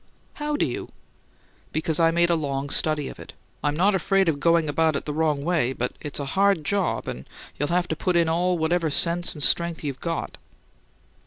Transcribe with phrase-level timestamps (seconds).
[0.41, 0.89] "How do you?"
[1.71, 3.33] "Because I made a long study of it.
[3.63, 7.07] I'm not afraid of going about it the wrong way; but it's a hard job
[7.07, 10.39] and you'll have to put in all whatever sense and strength you've got."